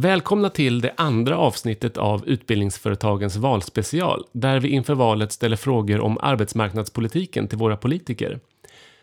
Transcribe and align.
Välkomna 0.00 0.50
till 0.50 0.80
det 0.80 0.92
andra 0.96 1.38
avsnittet 1.38 1.96
av 1.96 2.28
Utbildningsföretagens 2.28 3.36
valspecial, 3.36 4.24
där 4.32 4.60
vi 4.60 4.68
inför 4.68 4.94
valet 4.94 5.32
ställer 5.32 5.56
frågor 5.56 6.00
om 6.00 6.18
arbetsmarknadspolitiken 6.20 7.48
till 7.48 7.58
våra 7.58 7.76
politiker. 7.76 8.40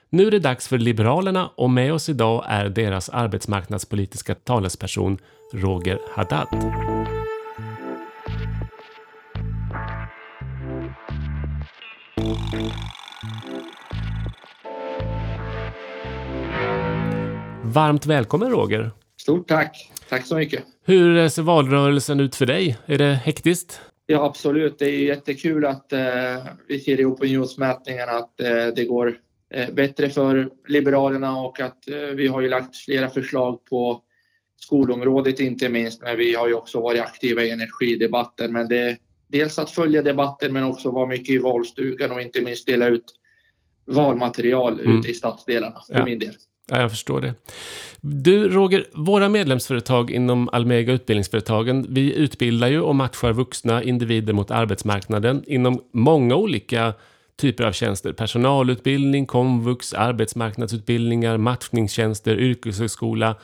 Nu 0.09 0.27
är 0.27 0.31
det 0.31 0.39
dags 0.39 0.67
för 0.67 0.77
Liberalerna 0.77 1.49
och 1.55 1.69
med 1.69 1.93
oss 1.93 2.09
idag 2.09 2.45
är 2.47 2.69
deras 2.69 3.09
arbetsmarknadspolitiska 3.09 4.35
talesperson 4.35 5.17
Roger 5.53 5.99
Haddad. 6.15 6.47
Varmt 17.63 18.05
välkommen 18.05 18.51
Roger! 18.51 18.91
Stort 19.27 19.47
tack! 19.47 19.91
Tack 20.09 20.25
så 20.25 20.35
mycket! 20.35 20.63
Hur 20.85 21.29
ser 21.29 21.41
valrörelsen 21.41 22.19
ut 22.19 22.35
för 22.35 22.45
dig? 22.45 22.77
Är 22.85 22.97
det 22.97 23.13
hektiskt? 23.13 23.81
Ja, 24.05 24.25
absolut. 24.25 24.79
Det 24.79 24.85
är 24.85 24.99
jättekul 24.99 25.65
att 25.65 25.93
eh, 25.93 25.99
vi 26.67 26.79
ser 26.79 26.99
i 26.99 27.05
opinionsmätningarna 27.05 28.11
att 28.11 28.39
eh, 28.39 28.67
det 28.75 28.85
går 28.85 29.17
eh, 29.53 29.73
bättre 29.73 30.09
för 30.09 30.49
Liberalerna 30.67 31.37
och 31.37 31.59
att 31.59 31.89
eh, 31.89 31.97
vi 31.97 32.27
har 32.27 32.41
ju 32.41 32.49
lagt 32.49 32.75
flera 32.75 33.09
förslag 33.09 33.65
på 33.65 34.01
skolområdet 34.57 35.39
inte 35.39 35.69
minst, 35.69 36.01
men 36.01 36.17
vi 36.17 36.35
har 36.35 36.47
ju 36.47 36.53
också 36.53 36.81
varit 36.81 37.01
aktiva 37.01 37.43
i 37.43 37.51
energidebatten. 37.51 38.53
Men 38.53 38.67
det 38.67 38.79
är 38.79 38.97
dels 39.27 39.59
att 39.59 39.71
följa 39.71 40.01
debatten 40.01 40.53
men 40.53 40.63
också 40.63 40.91
vara 40.91 41.07
mycket 41.07 41.29
i 41.29 41.37
valstugan 41.37 42.11
och 42.11 42.21
inte 42.21 42.41
minst 42.41 42.65
dela 42.65 42.87
ut 42.87 43.13
valmaterial 43.85 44.79
mm. 44.79 44.99
ute 44.99 45.09
i 45.09 45.13
stadsdelarna 45.13 45.81
för 45.87 45.93
ja. 45.93 46.05
min 46.05 46.19
del. 46.19 46.33
Ja, 46.71 46.81
jag 46.81 46.91
förstår 46.91 47.21
det. 47.21 47.33
Du, 48.01 48.49
Roger, 48.49 48.85
våra 48.93 49.29
medlemsföretag 49.29 50.11
inom 50.11 50.49
Almega 50.49 50.93
Utbildningsföretagen, 50.93 51.85
vi 51.89 52.13
utbildar 52.13 52.67
ju 52.67 52.81
och 52.81 52.95
matchar 52.95 53.33
vuxna 53.33 53.83
individer 53.83 54.33
mot 54.33 54.51
arbetsmarknaden 54.51 55.43
inom 55.47 55.81
många 55.93 56.35
olika 56.35 56.93
typer 57.37 57.63
av 57.63 57.71
tjänster. 57.71 58.13
Personalutbildning, 58.13 59.25
komvux, 59.25 59.93
arbetsmarknadsutbildningar, 59.93 61.37
matchningstjänster, 61.37 62.39
yrkeshögskola 62.39 63.35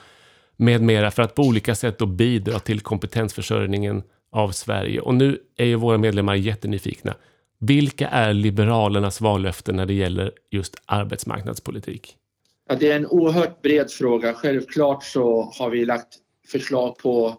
med 0.56 0.82
mera 0.82 1.10
för 1.10 1.22
att 1.22 1.34
på 1.34 1.42
olika 1.42 1.74
sätt 1.74 1.98
då 1.98 2.06
bidra 2.06 2.58
till 2.58 2.80
kompetensförsörjningen 2.80 4.02
av 4.32 4.50
Sverige. 4.50 5.00
Och 5.00 5.14
nu 5.14 5.38
är 5.56 5.66
ju 5.66 5.74
våra 5.74 5.98
medlemmar 5.98 6.34
jättenyfikna. 6.34 7.14
Vilka 7.58 8.08
är 8.08 8.32
Liberalernas 8.32 9.20
vallöften 9.20 9.76
när 9.76 9.86
det 9.86 9.94
gäller 9.94 10.32
just 10.50 10.76
arbetsmarknadspolitik? 10.86 12.16
Ja, 12.68 12.74
det 12.74 12.90
är 12.90 12.96
en 12.96 13.06
oerhört 13.06 13.62
bred 13.62 13.90
fråga. 13.90 14.34
Självklart 14.34 15.04
så 15.04 15.52
har 15.58 15.70
vi 15.70 15.84
lagt 15.84 16.18
förslag 16.48 16.98
på 16.98 17.36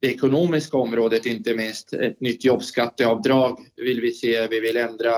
det 0.00 0.08
ekonomiska 0.08 0.76
området, 0.76 1.26
inte 1.26 1.54
minst. 1.54 1.92
Ett 1.92 2.20
nytt 2.20 2.44
jobbskatteavdrag 2.44 3.58
vill 3.76 4.00
vi 4.00 4.12
se. 4.12 4.46
Vi 4.46 4.60
vill 4.60 4.76
ändra 4.76 5.12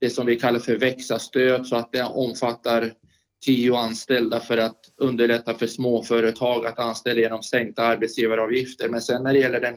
det 0.00 0.10
som 0.10 0.26
vi 0.26 0.36
kallar 0.36 0.58
för 0.58 0.76
växa-stöd 0.76 1.66
så 1.66 1.76
att 1.76 1.92
det 1.92 2.02
omfattar 2.02 2.92
tio 3.44 3.76
anställda 3.76 4.40
för 4.40 4.58
att 4.58 4.80
underlätta 4.96 5.54
för 5.54 5.66
småföretag 5.66 6.66
att 6.66 6.78
anställa 6.78 7.20
genom 7.20 7.42
sänkta 7.42 7.82
arbetsgivaravgifter. 7.82 8.88
Men 8.88 9.00
sen 9.00 9.22
när 9.22 9.32
det 9.32 9.38
gäller 9.38 9.60
den 9.60 9.74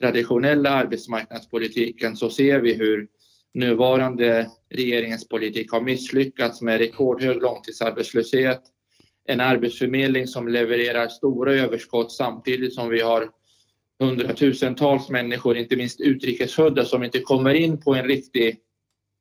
traditionella 0.00 0.70
arbetsmarknadspolitiken 0.70 2.16
så 2.16 2.30
ser 2.30 2.60
vi 2.60 2.74
hur 2.74 3.06
nuvarande 3.54 4.50
regeringens 4.70 5.28
politik 5.28 5.72
har 5.72 5.80
misslyckats 5.80 6.62
med 6.62 6.78
rekordhög 6.78 7.42
långtidsarbetslöshet, 7.42 8.60
en 9.28 9.40
arbetsförmedling 9.40 10.26
som 10.26 10.48
levererar 10.48 11.08
stora 11.08 11.52
överskott 11.52 12.12
samtidigt 12.12 12.74
som 12.74 12.88
vi 12.88 13.00
har 13.00 13.30
hundratusentals 14.00 15.08
människor, 15.08 15.56
inte 15.56 15.76
minst 15.76 16.00
utrikesfödda, 16.00 16.84
som 16.84 17.04
inte 17.04 17.20
kommer 17.20 17.54
in 17.54 17.80
på 17.80 17.94
en 17.94 18.04
riktig 18.04 18.58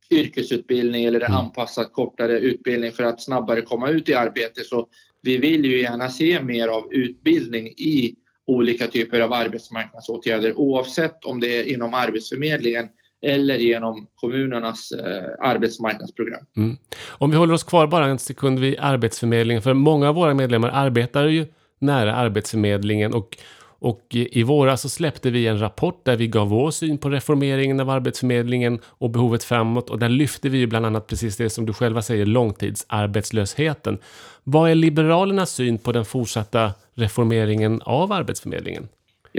yrkesutbildning 0.09 1.05
eller 1.05 1.19
en 1.19 1.31
mm. 1.31 1.37
anpassad 1.37 1.91
kortare 1.91 2.39
utbildning 2.39 2.91
för 2.91 3.03
att 3.03 3.21
snabbare 3.21 3.61
komma 3.61 3.89
ut 3.89 4.09
i 4.09 4.13
arbete. 4.13 4.63
Så 4.63 4.87
vi 5.21 5.37
vill 5.37 5.65
ju 5.65 5.81
gärna 5.81 6.09
se 6.09 6.43
mer 6.43 6.67
av 6.67 6.93
utbildning 6.93 7.67
i 7.67 8.15
olika 8.47 8.87
typer 8.87 9.19
av 9.19 9.33
arbetsmarknadsåtgärder 9.33 10.53
oavsett 10.57 11.25
om 11.25 11.39
det 11.39 11.59
är 11.59 11.63
inom 11.63 11.93
Arbetsförmedlingen 11.93 12.87
eller 13.21 13.57
genom 13.57 14.07
kommunernas 14.15 14.91
eh, 14.91 15.23
arbetsmarknadsprogram. 15.39 16.45
Mm. 16.57 16.77
Om 17.07 17.31
vi 17.31 17.37
håller 17.37 17.53
oss 17.53 17.63
kvar 17.63 17.87
bara 17.87 18.05
en 18.05 18.19
sekund 18.19 18.59
vid 18.59 18.75
Arbetsförmedlingen, 18.79 19.61
för 19.61 19.73
många 19.73 20.09
av 20.09 20.15
våra 20.15 20.33
medlemmar 20.33 20.69
arbetar 20.73 21.25
ju 21.25 21.45
nära 21.79 22.15
Arbetsförmedlingen 22.15 23.13
och, 23.13 23.37
och 23.79 24.05
i 24.09 24.43
våras 24.43 24.81
så 24.81 24.89
släppte 24.89 25.29
vi 25.29 25.47
en 25.47 25.59
rapport 25.59 26.05
där 26.05 26.15
vi 26.15 26.27
gav 26.27 26.49
vår 26.49 26.71
syn 26.71 26.97
på 26.97 27.09
reformeringen 27.09 27.79
av 27.79 27.89
Arbetsförmedlingen 27.89 28.79
och 28.85 29.09
behovet 29.09 29.43
framåt 29.43 29.89
och 29.89 29.99
där 29.99 30.09
lyfte 30.09 30.49
vi 30.49 30.57
ju 30.57 30.67
bland 30.67 30.85
annat 30.85 31.07
precis 31.07 31.37
det 31.37 31.49
som 31.49 31.65
du 31.65 31.73
själva 31.73 32.01
säger, 32.01 32.25
långtidsarbetslösheten. 32.25 33.97
Vad 34.43 34.71
är 34.71 34.75
Liberalernas 34.75 35.51
syn 35.51 35.77
på 35.77 35.91
den 35.91 36.05
fortsatta 36.05 36.71
reformeringen 36.95 37.81
av 37.81 38.11
Arbetsförmedlingen? 38.11 38.87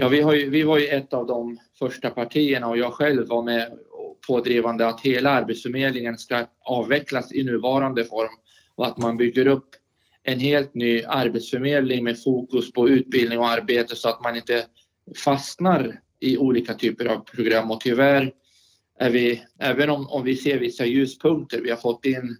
Ja, 0.01 0.07
vi, 0.07 0.21
har 0.21 0.33
ju, 0.33 0.49
vi 0.49 0.63
var 0.63 0.77
ju 0.77 0.87
ett 0.87 1.13
av 1.13 1.27
de 1.27 1.57
första 1.79 2.09
partierna 2.09 2.67
och 2.67 2.77
jag 2.77 2.93
själv 2.93 3.27
var 3.27 3.43
med 3.43 3.71
pådrivande 4.27 4.87
att 4.87 5.01
hela 5.01 5.29
Arbetsförmedlingen 5.29 6.17
ska 6.17 6.45
avvecklas 6.65 7.33
i 7.33 7.43
nuvarande 7.43 8.05
form 8.05 8.29
och 8.75 8.87
att 8.87 8.97
man 8.97 9.17
bygger 9.17 9.47
upp 9.47 9.69
en 10.23 10.39
helt 10.39 10.75
ny 10.75 11.03
arbetsförmedling 11.03 12.03
med 12.03 12.23
fokus 12.23 12.73
på 12.73 12.89
utbildning 12.89 13.39
och 13.39 13.49
arbete 13.49 13.95
så 13.95 14.09
att 14.09 14.23
man 14.23 14.35
inte 14.35 14.65
fastnar 15.23 15.99
i 16.19 16.37
olika 16.37 16.73
typer 16.73 17.05
av 17.05 17.19
program. 17.19 17.71
Och 17.71 17.81
tyvärr 17.81 18.31
är 18.99 19.09
vi, 19.09 19.43
även 19.59 19.89
om, 19.89 20.09
om 20.09 20.23
vi 20.23 20.35
ser 20.35 20.59
vissa 20.59 20.85
ljuspunkter, 20.85 21.61
vi 21.61 21.69
har 21.69 21.77
fått 21.77 22.05
in 22.05 22.37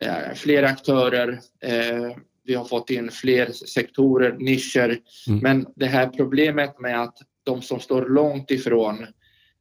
eh, 0.00 0.34
fler 0.34 0.62
aktörer, 0.62 1.40
eh, 1.60 2.16
vi 2.44 2.54
har 2.54 2.64
fått 2.64 2.90
in 2.90 3.10
fler 3.10 3.52
sektorer, 3.52 4.36
nischer. 4.38 4.98
Mm. 5.28 5.40
Men 5.42 5.66
det 5.76 5.86
här 5.86 6.06
problemet 6.06 6.80
med 6.80 7.02
att 7.02 7.16
de 7.44 7.62
som 7.62 7.80
står 7.80 8.08
långt 8.08 8.50
ifrån 8.50 9.06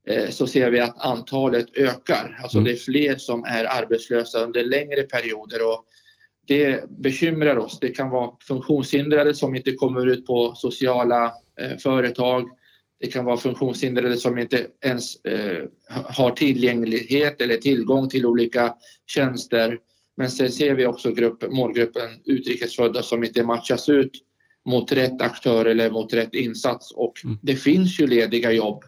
eh, 0.08 0.30
så 0.30 0.48
ser 0.48 0.72
vi 0.72 0.80
att 0.80 1.06
antalet 1.06 1.78
ökar. 1.78 2.40
Alltså 2.44 2.58
mm. 2.58 2.66
det 2.66 2.72
är 2.72 2.78
fler 2.78 3.16
som 3.16 3.44
är 3.44 3.66
arbetslösa 3.66 4.40
under 4.40 4.64
längre 4.64 5.04
perioder 5.04 5.68
och 5.68 5.86
det 6.48 6.90
bekymrar 6.90 7.58
oss. 7.58 7.80
Det 7.80 7.90
kan 7.90 8.10
vara 8.10 8.32
funktionshindrade 8.48 9.34
som 9.34 9.56
inte 9.56 9.72
kommer 9.72 10.08
ut 10.08 10.26
på 10.26 10.54
sociala 10.56 11.26
eh, 11.62 11.78
företag. 11.78 12.50
Det 13.00 13.08
kan 13.08 13.26
vara 13.26 13.38
funktionshindrade 13.38 14.18
som 14.18 14.38
inte 14.38 14.68
ens 14.86 15.26
eh, 15.26 15.64
har 15.90 16.32
tillgänglighet 16.32 17.42
eller 17.42 17.58
tillgång 17.58 18.10
till 18.10 18.26
olika 18.26 18.76
tjänster. 19.08 19.78
Men 20.18 20.32
sen 20.32 20.52
ser 20.52 20.76
vi 20.76 20.86
också 20.86 21.12
grupp, 21.12 21.52
målgruppen 21.52 22.10
utrikesfödda 22.26 23.04
som 23.04 23.24
inte 23.24 23.44
matchas 23.44 23.90
ut 23.90 24.12
mot 24.70 24.92
rätt 24.92 25.22
aktör 25.22 25.66
eller 25.66 25.92
mot 25.92 26.14
rätt 26.14 26.34
insats 26.34 26.92
och 26.92 27.14
mm. 27.24 27.38
det 27.42 27.56
finns 27.56 28.00
ju 28.00 28.08
lediga 28.08 28.52
jobb. 28.52 28.84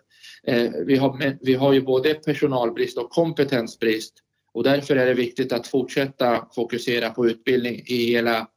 Eh, 0.48 0.72
vi, 0.86 0.96
har, 0.96 1.38
vi 1.42 1.54
har 1.54 1.74
ju 1.74 1.82
både 1.82 2.14
personalbrist 2.14 2.98
och 2.98 3.10
kompetensbrist 3.10 4.14
och 4.54 4.64
därför 4.64 4.96
är 4.96 5.06
det 5.06 5.14
viktigt 5.14 5.54
att 5.54 5.68
fortsätta 5.68 6.46
fokusera 6.56 7.10
på 7.10 7.28
utbildning 7.28 7.84
i 7.86 8.06
hela, 8.06 8.48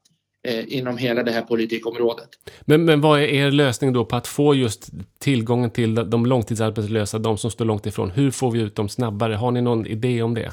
eh, 0.48 0.74
inom 0.76 0.96
hela 0.96 1.22
det 1.22 1.30
här 1.30 1.42
politikområdet. 1.42 2.28
Men, 2.60 2.84
men 2.84 3.00
vad 3.00 3.20
är 3.20 3.24
er 3.24 3.50
lösning 3.50 3.92
då 3.92 4.04
på 4.04 4.16
att 4.16 4.26
få 4.26 4.54
just 4.54 4.90
tillgången 5.18 5.70
till 5.70 5.94
de 5.94 6.26
långtidsarbetslösa, 6.26 7.18
de 7.18 7.38
som 7.38 7.50
står 7.50 7.64
långt 7.64 7.86
ifrån? 7.86 8.10
Hur 8.10 8.30
får 8.30 8.50
vi 8.50 8.60
ut 8.60 8.74
dem 8.74 8.88
snabbare? 8.88 9.34
Har 9.34 9.50
ni 9.50 9.60
någon 9.62 9.86
idé 9.86 10.22
om 10.22 10.34
det? 10.34 10.52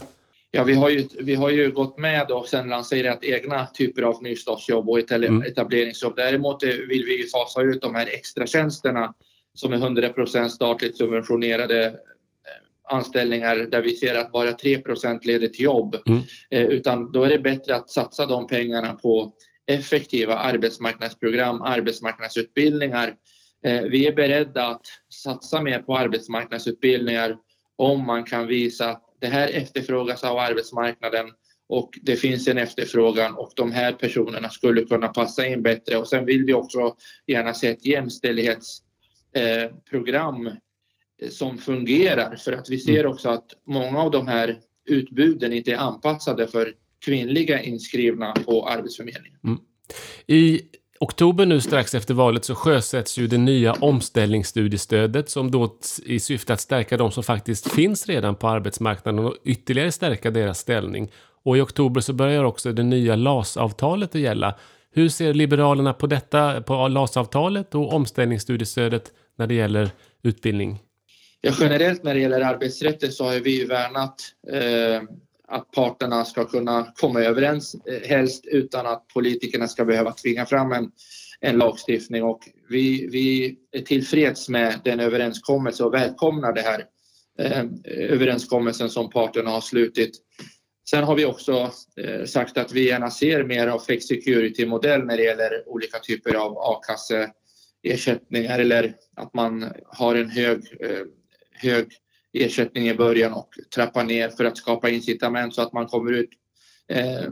Ja, 0.55 0.63
vi 0.63 0.73
har 0.73 0.89
ju, 0.89 1.07
vi 1.19 1.35
har 1.35 1.49
ju 1.49 1.71
gått 1.71 1.97
med 1.97 2.31
och 2.31 2.47
sen 2.47 2.69
lanserat 2.69 3.23
egna 3.23 3.65
typer 3.65 4.01
av 4.01 4.23
nystartsjobb 4.23 4.89
och 4.89 5.11
mm. 5.11 5.41
etableringsjobb. 5.41 6.15
Däremot 6.15 6.63
vill 6.63 7.05
vi 7.05 7.27
fasa 7.33 7.61
ut 7.61 7.81
de 7.81 7.95
här 7.95 8.07
extratjänsterna 8.07 9.13
som 9.53 9.73
är 9.73 9.77
100 9.77 10.09
statligt 10.49 10.97
subventionerade 10.97 11.85
eh, 11.85 11.93
anställningar 12.89 13.55
där 13.55 13.81
vi 13.81 13.95
ser 13.95 14.15
att 14.15 14.31
bara 14.31 14.51
3 14.51 14.81
leder 15.21 15.47
till 15.47 15.65
jobb. 15.65 15.95
Mm. 16.05 16.21
Eh, 16.49 16.65
utan 16.65 17.11
då 17.11 17.23
är 17.23 17.29
det 17.29 17.39
bättre 17.39 17.75
att 17.75 17.89
satsa 17.89 18.25
de 18.25 18.47
pengarna 18.47 18.93
på 18.93 19.33
effektiva 19.67 20.35
arbetsmarknadsprogram, 20.35 21.61
arbetsmarknadsutbildningar. 21.61 23.15
Eh, 23.65 23.81
vi 23.81 24.07
är 24.07 24.13
beredda 24.13 24.67
att 24.67 24.85
satsa 25.23 25.61
mer 25.61 25.79
på 25.79 25.97
arbetsmarknadsutbildningar 25.97 27.37
om 27.75 28.05
man 28.05 28.23
kan 28.23 28.47
visa 28.47 28.89
att 28.89 29.03
det 29.23 29.29
här 29.29 29.47
efterfrågas 29.47 30.23
av 30.23 30.37
arbetsmarknaden 30.37 31.25
och 31.69 31.99
det 32.01 32.15
finns 32.15 32.47
en 32.47 32.57
efterfrågan 32.57 33.35
och 33.35 33.51
de 33.55 33.71
här 33.71 33.91
personerna 33.91 34.49
skulle 34.49 34.85
kunna 34.85 35.07
passa 35.07 35.47
in 35.47 35.63
bättre. 35.63 35.97
Och 35.97 36.07
sen 36.07 36.25
vill 36.25 36.45
vi 36.45 36.53
också 36.53 36.95
gärna 37.27 37.53
se 37.53 37.67
ett 37.67 37.85
jämställdhetsprogram 37.85 40.47
eh, 40.47 40.53
som 41.29 41.57
fungerar 41.57 42.35
för 42.35 42.51
att 42.51 42.69
vi 42.69 42.79
ser 42.79 42.99
mm. 42.99 43.11
också 43.11 43.29
att 43.29 43.45
många 43.67 44.01
av 44.01 44.11
de 44.11 44.27
här 44.27 44.59
utbuden 44.85 45.53
inte 45.53 45.71
är 45.71 45.77
anpassade 45.77 46.47
för 46.47 46.73
kvinnliga 47.05 47.61
inskrivna 47.61 48.33
på 48.45 48.67
Arbetsförmedlingen. 48.67 49.39
Mm. 49.43 49.59
I 50.27 50.61
oktober 51.03 51.45
nu 51.45 51.61
strax 51.61 51.95
efter 51.95 52.13
valet 52.13 52.45
så 52.45 52.55
sjösätts 52.55 53.17
ju 53.17 53.27
det 53.27 53.37
nya 53.37 53.73
omställningsstudiestödet 53.73 55.29
som 55.29 55.51
då 55.51 55.77
i 56.05 56.19
syfte 56.19 56.53
att 56.53 56.61
stärka 56.61 56.97
de 56.97 57.11
som 57.11 57.23
faktiskt 57.23 57.71
finns 57.71 58.07
redan 58.07 58.35
på 58.35 58.47
arbetsmarknaden 58.47 59.25
och 59.25 59.35
ytterligare 59.43 59.91
stärka 59.91 60.31
deras 60.31 60.59
ställning. 60.59 61.11
Och 61.43 61.57
i 61.57 61.61
oktober 61.61 62.01
så 62.01 62.13
börjar 62.13 62.43
också 62.43 62.71
det 62.71 62.83
nya 62.83 63.15
LAS-avtalet 63.15 64.15
att 64.15 64.21
gälla. 64.21 64.55
Hur 64.91 65.09
ser 65.09 65.33
Liberalerna 65.33 65.93
på 65.93 66.07
detta, 66.07 66.61
på 66.61 66.87
LAS-avtalet 66.87 67.75
och 67.75 67.93
omställningsstudiestödet 67.93 69.11
när 69.37 69.47
det 69.47 69.53
gäller 69.53 69.89
utbildning? 70.23 70.79
Ja, 71.41 71.51
generellt 71.59 72.03
när 72.03 72.13
det 72.13 72.19
gäller 72.19 72.41
arbetsrätten 72.41 73.11
så 73.11 73.25
har 73.25 73.39
vi 73.39 73.65
värnat 73.65 74.21
eh, 74.51 75.01
att 75.47 75.71
parterna 75.71 76.25
ska 76.25 76.45
kunna 76.45 76.93
komma 76.95 77.21
överens, 77.21 77.75
eh, 77.75 78.09
helst 78.09 78.45
utan 78.45 78.85
att 78.85 79.07
politikerna 79.07 79.67
ska 79.67 79.85
behöva 79.85 80.11
tvinga 80.11 80.45
fram 80.45 80.71
en, 80.71 80.91
en 81.39 81.57
lagstiftning. 81.57 82.23
Och 82.23 82.39
vi, 82.69 83.07
vi 83.11 83.57
är 83.71 83.81
tillfreds 83.81 84.49
med 84.49 84.79
den 84.83 84.99
överenskommelse 84.99 85.83
och 85.83 85.93
välkomnar 85.93 86.53
det 86.53 86.61
här 86.61 86.85
eh, 87.39 87.65
överenskommelsen 87.85 88.89
som 88.89 89.09
parterna 89.09 89.49
har 89.49 89.61
slutit. 89.61 90.11
Sen 90.89 91.03
har 91.03 91.15
vi 91.15 91.25
också 91.25 91.71
eh, 91.97 92.25
sagt 92.25 92.57
att 92.57 92.71
vi 92.71 92.87
gärna 92.87 93.09
ser 93.09 93.43
mer 93.43 93.67
av 93.67 93.79
flexicurity-modell 93.79 95.05
när 95.05 95.17
det 95.17 95.23
gäller 95.23 95.69
olika 95.69 95.99
typer 95.99 96.35
av 96.35 96.57
a-kasseersättningar 96.57 98.59
eller 98.59 98.95
att 99.15 99.33
man 99.33 99.71
har 99.85 100.15
en 100.15 100.29
hög, 100.29 100.77
eh, 100.79 101.05
hög 101.51 101.87
ersättning 102.33 102.89
i 102.89 102.93
början 102.93 103.33
och 103.33 103.49
trappar 103.75 104.03
ner 104.03 104.29
för 104.29 104.45
att 104.45 104.57
skapa 104.57 104.89
incitament 104.89 105.55
så 105.55 105.61
att 105.61 105.73
man 105.73 105.87
kommer 105.87 106.11
ut 106.11 106.29
eh, 106.89 107.23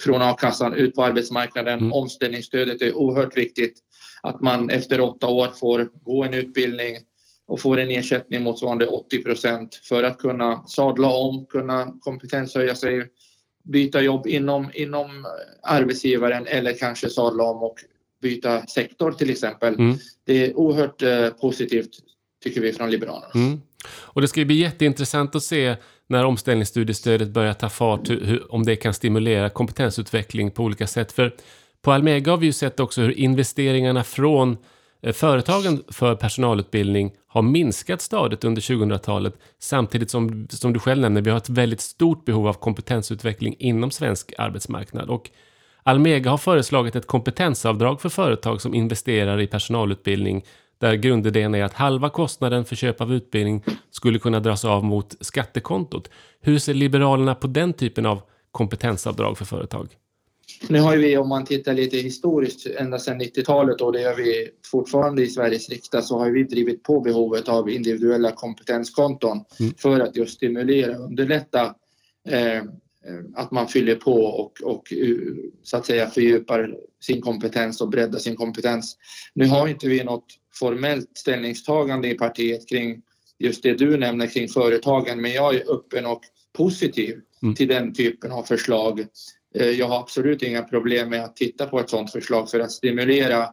från 0.00 0.22
a-kassan 0.22 0.74
ut 0.74 0.94
på 0.94 1.04
arbetsmarknaden. 1.04 1.78
Mm. 1.78 1.92
Omställningsstödet 1.92 2.82
är 2.82 2.96
oerhört 2.96 3.36
viktigt. 3.36 3.78
Att 4.22 4.40
man 4.40 4.70
efter 4.70 5.00
åtta 5.00 5.26
år 5.26 5.48
får 5.60 5.88
gå 6.04 6.24
en 6.24 6.34
utbildning 6.34 6.96
och 7.46 7.60
får 7.60 7.78
en 7.78 7.90
ersättning 7.90 8.42
motsvarande 8.42 8.86
80 8.86 9.22
procent 9.22 9.74
för 9.74 10.02
att 10.02 10.18
kunna 10.18 10.66
sadla 10.66 11.08
om, 11.08 11.46
kunna 11.46 11.94
kompetenshöja 12.00 12.74
sig, 12.74 13.06
byta 13.64 14.00
jobb 14.00 14.26
inom, 14.26 14.70
inom 14.74 15.26
arbetsgivaren 15.62 16.46
eller 16.46 16.72
kanske 16.72 17.10
sadla 17.10 17.44
om 17.44 17.62
och 17.62 17.76
byta 18.22 18.66
sektor 18.66 19.12
till 19.12 19.30
exempel. 19.30 19.74
Mm. 19.74 19.96
Det 20.24 20.46
är 20.46 20.56
oerhört 20.56 21.02
eh, 21.02 21.28
positivt 21.28 21.90
tycker 22.42 22.60
vi 22.60 22.72
från 22.72 22.90
Liberalerna. 22.90 23.32
Mm. 23.34 23.60
Och 23.88 24.20
det 24.20 24.28
ska 24.28 24.40
ju 24.40 24.46
bli 24.46 24.56
jätteintressant 24.56 25.34
att 25.34 25.42
se 25.42 25.76
när 26.06 26.24
omställningsstudiestödet 26.24 27.28
börjar 27.28 27.54
ta 27.54 27.68
fart, 27.68 28.10
hur, 28.10 28.54
om 28.54 28.62
det 28.62 28.76
kan 28.76 28.94
stimulera 28.94 29.48
kompetensutveckling 29.48 30.50
på 30.50 30.62
olika 30.62 30.86
sätt. 30.86 31.12
För 31.12 31.34
på 31.82 31.92
Almega 31.92 32.30
har 32.30 32.38
vi 32.38 32.46
ju 32.46 32.52
sett 32.52 32.80
också 32.80 33.00
hur 33.00 33.18
investeringarna 33.18 34.04
från 34.04 34.56
eh, 35.02 35.12
företagen 35.12 35.82
för 35.88 36.14
personalutbildning 36.14 37.12
har 37.26 37.42
minskat 37.42 38.00
stadigt 38.00 38.44
under 38.44 38.62
2000-talet 38.62 39.34
samtidigt 39.58 40.10
som, 40.10 40.48
som 40.50 40.72
du 40.72 40.78
själv 40.78 41.00
nämner, 41.00 41.20
vi 41.20 41.30
har 41.30 41.36
ett 41.36 41.48
väldigt 41.48 41.80
stort 41.80 42.24
behov 42.24 42.48
av 42.48 42.52
kompetensutveckling 42.54 43.56
inom 43.58 43.90
svensk 43.90 44.32
arbetsmarknad. 44.38 45.10
Och 45.10 45.30
Almega 45.82 46.30
har 46.30 46.38
föreslagit 46.38 46.96
ett 46.96 47.06
kompetensavdrag 47.06 48.00
för 48.00 48.08
företag 48.08 48.60
som 48.60 48.74
investerar 48.74 49.40
i 49.40 49.46
personalutbildning 49.46 50.44
där 50.80 50.94
grundidén 50.94 51.54
är 51.54 51.64
att 51.64 51.72
halva 51.72 52.10
kostnaden 52.10 52.64
för 52.64 52.76
köp 52.76 53.00
av 53.00 53.12
utbildning 53.12 53.64
skulle 53.90 54.18
kunna 54.18 54.40
dras 54.40 54.64
av 54.64 54.84
mot 54.84 55.16
skattekontot. 55.20 56.10
Hur 56.40 56.58
ser 56.58 56.74
Liberalerna 56.74 57.34
på 57.34 57.46
den 57.46 57.72
typen 57.72 58.06
av 58.06 58.20
kompetensavdrag 58.50 59.38
för 59.38 59.44
företag? 59.44 59.88
Nu 60.68 60.80
har 60.80 60.96
vi, 60.96 61.16
om 61.16 61.28
man 61.28 61.44
tittar 61.44 61.74
lite 61.74 61.96
historiskt, 61.96 62.66
ända 62.66 62.98
sedan 62.98 63.20
90-talet 63.20 63.80
och 63.80 63.92
det 63.92 64.00
gör 64.00 64.16
vi 64.16 64.48
fortfarande 64.70 65.22
i 65.22 65.26
Sveriges 65.26 65.68
riksdag, 65.68 66.04
så 66.04 66.18
har 66.18 66.30
vi 66.30 66.42
drivit 66.44 66.82
på 66.82 67.00
behovet 67.00 67.48
av 67.48 67.70
individuella 67.70 68.32
kompetenskonton 68.32 69.44
mm. 69.60 69.74
för 69.78 70.00
att 70.00 70.16
just 70.16 70.34
stimulera 70.34 70.98
och 70.98 71.04
underlätta 71.04 71.74
eh, 72.28 72.62
att 73.34 73.50
man 73.50 73.68
fyller 73.68 73.94
på 73.94 74.12
och, 74.12 74.62
och 74.62 74.92
så 75.62 75.76
att 75.76 75.86
säga 75.86 76.10
fördjupar 76.10 76.76
sin 77.00 77.20
kompetens 77.20 77.80
och 77.80 77.88
breddar 77.88 78.18
sin 78.18 78.36
kompetens. 78.36 78.96
Nu 79.34 79.46
har 79.46 79.68
inte 79.68 79.88
vi 79.88 80.04
något 80.04 80.26
formellt 80.54 81.18
ställningstagande 81.18 82.08
i 82.08 82.14
partiet 82.14 82.68
kring 82.68 83.02
just 83.38 83.62
det 83.62 83.74
du 83.74 83.96
nämner 83.96 84.26
kring 84.26 84.48
företagen 84.48 85.20
men 85.20 85.32
jag 85.32 85.54
är 85.54 85.72
öppen 85.72 86.06
och 86.06 86.20
positiv 86.52 87.20
mm. 87.42 87.54
till 87.54 87.68
den 87.68 87.94
typen 87.94 88.32
av 88.32 88.42
förslag. 88.42 89.06
Eh, 89.54 89.70
jag 89.70 89.86
har 89.86 90.00
absolut 90.00 90.42
inga 90.42 90.62
problem 90.62 91.08
med 91.08 91.24
att 91.24 91.36
titta 91.36 91.66
på 91.66 91.80
ett 91.80 91.90
sådant 91.90 92.12
förslag 92.12 92.50
för 92.50 92.60
att 92.60 92.72
stimulera 92.72 93.46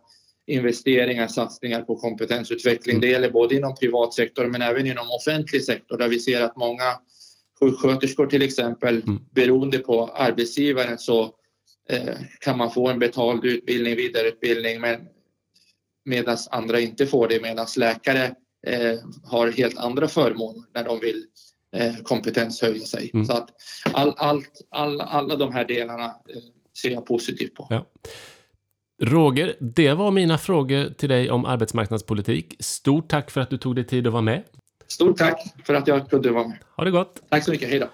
investeringar, 0.48 1.28
satsningar 1.28 1.82
på 1.82 1.96
kompetensutveckling. 1.96 2.96
Mm. 2.96 3.02
Det 3.02 3.08
gäller 3.08 3.32
både 3.32 3.56
inom 3.56 3.76
privat 3.76 4.14
sektor 4.14 4.46
men 4.46 4.62
även 4.62 4.88
inom 4.88 5.06
offentlig 5.10 5.64
sektor 5.64 5.98
där 5.98 6.08
vi 6.08 6.20
ser 6.20 6.42
att 6.42 6.58
många 6.58 7.00
sjuksköterskor 7.60 8.28
till 8.28 8.42
exempel, 8.42 9.02
mm. 9.02 9.20
beroende 9.32 9.80
på 9.80 10.08
arbetsgivaren 10.08 10.98
så 10.98 11.22
eh, 11.90 12.16
kan 12.40 12.58
man 12.58 12.72
få 12.72 12.88
en 12.88 13.00
betald 13.00 13.46
utbildning, 13.46 13.96
vidareutbildning 13.96 14.82
men 14.82 15.00
medan 16.08 16.38
andra 16.52 16.80
inte 16.80 17.08
får 17.08 17.28
det 17.28 17.42
medan 17.42 17.68
läkare 17.78 18.26
eh, 18.68 19.00
har 19.24 19.52
helt 19.52 19.78
andra 19.78 20.08
förmåner 20.08 20.64
när 20.74 20.84
de 20.84 21.00
vill 21.00 21.26
eh, 21.76 21.96
kompetenshöja 22.04 22.86
sig. 22.86 23.12
Mm. 23.14 23.26
Så 23.26 23.34
att 23.34 23.50
all, 23.94 24.14
allt, 24.18 24.62
all, 24.70 25.02
alla 25.02 25.36
de 25.36 25.54
här 25.54 25.66
delarna 25.66 26.06
eh, 26.06 26.42
ser 26.82 26.90
jag 26.90 27.06
positivt 27.06 27.56
på. 27.56 27.68
Ja. 27.70 27.86
Roger, 29.04 29.56
det 29.60 29.94
var 29.94 30.12
mina 30.12 30.38
frågor 30.38 30.94
till 30.98 31.10
dig 31.10 31.32
om 31.32 31.46
arbetsmarknadspolitik. 31.46 32.56
Stort 32.60 33.10
tack 33.10 33.32
för 33.32 33.42
att 33.42 33.50
du 33.50 33.58
tog 33.58 33.76
dig 33.76 33.84
tid 33.84 34.08
att 34.08 34.14
vara 34.14 34.22
med. 34.22 34.44
Stort 34.88 35.18
tack 35.18 35.54
för 35.66 35.74
att 35.74 35.88
jag 35.88 36.10
kunde 36.10 36.32
vara 36.32 36.48
med. 36.48 36.58
Ha 36.76 36.84
det 36.84 36.92
gott. 36.92 37.22
Tack 37.30 37.44
så 37.44 37.52
mycket. 37.52 37.70
Hej 37.70 37.80
då. 37.80 37.88